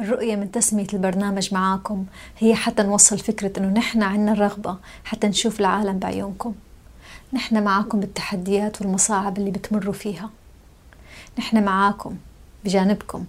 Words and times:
الرؤية 0.00 0.36
من 0.36 0.50
تسمية 0.50 0.86
البرنامج 0.92 1.54
معاكم. 1.54 2.06
هي 2.38 2.54
حتى 2.54 2.82
نوصل 2.82 3.18
فكرة 3.18 3.58
أنه 3.58 3.68
نحن 3.68 4.02
عنا 4.02 4.32
الرغبة 4.32 4.76
حتى 5.04 5.26
نشوف 5.26 5.60
العالم 5.60 5.98
بعيونكم. 5.98 6.54
نحن 7.32 7.64
معاكم 7.64 8.00
بالتحديات 8.00 8.80
والمصاعب 8.80 9.38
اللي 9.38 9.50
بتمروا 9.50 9.92
فيها. 9.92 10.30
نحن 11.38 11.64
معاكم 11.64 12.16
بجانبكم 12.64 13.24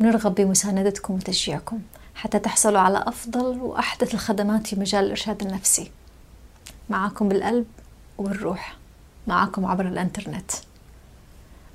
ونرغب 0.00 0.34
بمساندتكم 0.34 1.14
وتشجيعكم 1.14 1.80
حتى 2.14 2.38
تحصلوا 2.38 2.80
على 2.80 3.04
أفضل 3.06 3.58
وأحدث 3.60 4.14
الخدمات 4.14 4.66
في 4.66 4.76
مجال 4.76 5.04
الإرشاد 5.04 5.42
النفسي. 5.42 5.90
معاكم 6.90 7.28
بالقلب 7.28 7.66
وبالروح 8.18 8.76
معاكم 9.26 9.66
عبر 9.66 9.88
الإنترنت. 9.88 10.50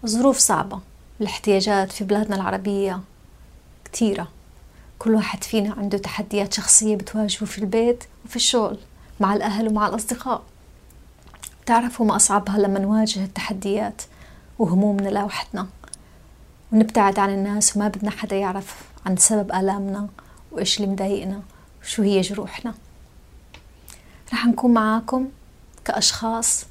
الظروف 0.04 0.38
صعبة. 0.38 0.80
الاحتياجات 1.22 1.92
في 1.92 2.04
بلادنا 2.04 2.36
العربية 2.36 3.00
كتيرة. 3.86 4.28
كل 5.00 5.16
واحد 5.16 5.44
فينا 5.44 5.74
عنده 5.74 5.98
تحديات 5.98 6.54
شخصية 6.54 6.96
بتواجهه 6.96 7.46
في 7.46 7.58
البيت 7.58 8.04
وفي 8.26 8.36
الشغل 8.36 8.78
مع 9.20 9.34
الأهل 9.34 9.68
ومع 9.68 9.88
الأصدقاء. 9.88 10.44
بتعرفوا 11.64 12.06
ما 12.06 12.16
أصعبها 12.16 12.58
لما 12.58 12.80
نواجه 12.80 13.24
التحديات 13.24 14.02
وهمومنا 14.60 15.10
لوحدنا. 15.10 15.68
ونبتعد 16.72 17.20
عن 17.20 17.30
الناس 17.30 17.78
وما 17.78 17.88
بدنا 17.88 18.12
حدا 18.12 18.36
يعرف 18.36 18.76
عن 19.06 19.18
سبب 19.18 19.52
آلامنا 19.52 20.08
وإيش 20.52 20.80
اللي 20.80 20.92
مضايقنا 20.92 21.42
وشو 21.82 22.04
هي 22.04 22.22
جروحنا. 22.22 22.74
رح 24.34 24.46
نكون 24.46 24.74
معاكم 24.74 25.28
كأشخاص 25.86 26.66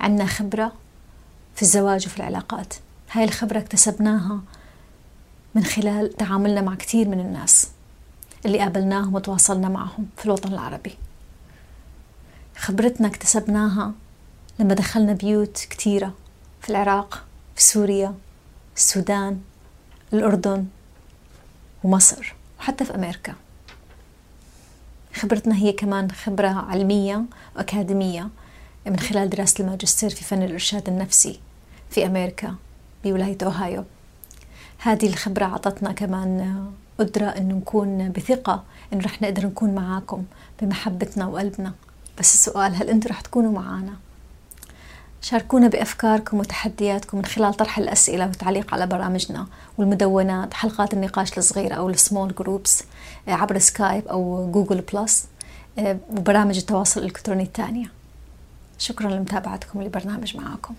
عنا 0.00 0.26
خبرة 0.26 0.72
في 1.56 1.62
الزواج 1.62 2.06
وفي 2.06 2.16
العلاقات. 2.16 2.74
هاي 3.12 3.24
الخبرة 3.24 3.58
اكتسبناها 3.58 4.40
من 5.54 5.64
خلال 5.64 6.12
تعاملنا 6.12 6.60
مع 6.60 6.74
كثير 6.74 7.08
من 7.08 7.20
الناس. 7.20 7.71
اللي 8.46 8.58
قابلناهم 8.58 9.14
وتواصلنا 9.14 9.68
معهم 9.68 10.06
في 10.16 10.26
الوطن 10.26 10.52
العربي. 10.52 10.94
خبرتنا 12.56 13.08
اكتسبناها 13.08 13.92
لما 14.58 14.74
دخلنا 14.74 15.12
بيوت 15.12 15.66
كثيرة 15.70 16.14
في 16.60 16.70
العراق 16.70 17.24
في 17.56 17.62
سوريا 17.62 18.14
السودان 18.76 19.40
الأردن 20.12 20.66
ومصر 21.84 22.34
وحتى 22.58 22.84
في 22.84 22.94
أمريكا. 22.94 23.34
خبرتنا 25.14 25.54
هي 25.56 25.72
كمان 25.72 26.10
خبرة 26.10 26.48
علمية 26.48 27.24
وأكاديمية 27.56 28.28
من 28.86 28.98
خلال 28.98 29.30
دراسة 29.30 29.64
الماجستير 29.64 30.10
في 30.10 30.24
فن 30.24 30.42
الإرشاد 30.42 30.88
النفسي 30.88 31.40
في 31.90 32.06
أمريكا 32.06 32.54
بولاية 33.04 33.38
أوهايو. 33.42 33.84
هذه 34.78 35.06
الخبرة 35.06 35.44
أعطتنا 35.44 35.92
كمان 35.92 36.66
قدرة 37.02 37.26
أنه 37.26 37.54
نكون 37.54 38.12
بثقة 38.12 38.62
أنه 38.92 39.04
رح 39.04 39.22
نقدر 39.22 39.46
نكون 39.46 39.74
معاكم 39.74 40.24
بمحبتنا 40.60 41.26
وقلبنا. 41.26 41.72
بس 42.18 42.34
السؤال 42.34 42.74
هل 42.74 42.88
أنتم 42.88 43.10
رح 43.10 43.20
تكونوا 43.20 43.52
معنا؟ 43.52 43.92
شاركونا 45.22 45.68
بأفكاركم 45.68 46.38
وتحدياتكم 46.38 47.18
من 47.18 47.24
خلال 47.24 47.54
طرح 47.54 47.78
الأسئلة 47.78 48.26
والتعليق 48.26 48.74
على 48.74 48.86
برامجنا 48.86 49.46
والمدونات 49.78 50.54
حلقات 50.54 50.94
النقاش 50.94 51.38
الصغيرة 51.38 51.74
أو 51.74 51.88
ال 51.90 51.97
small 51.97 52.34
groups 52.34 52.84
عبر 53.28 53.58
سكايب 53.58 54.08
أو 54.08 54.50
جوجل 54.52 54.80
بلس 54.80 55.26
وبرامج 56.10 56.56
التواصل 56.56 57.00
الإلكتروني 57.00 57.42
الثانية. 57.42 57.90
شكرا 58.78 59.10
لمتابعتكم 59.10 59.82
لبرنامج 59.82 60.36
معاكم. 60.36 60.74